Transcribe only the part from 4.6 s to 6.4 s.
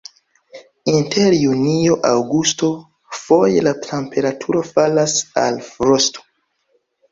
falas al frosto.